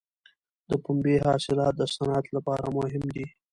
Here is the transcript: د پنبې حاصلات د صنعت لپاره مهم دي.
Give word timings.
د 0.69 0.71
پنبې 0.83 1.15
حاصلات 1.27 1.73
د 1.77 1.83
صنعت 1.95 2.25
لپاره 2.35 2.65
مهم 2.77 3.03
دي. 3.15 3.25